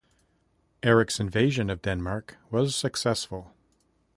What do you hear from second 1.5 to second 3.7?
of Denmark was successful.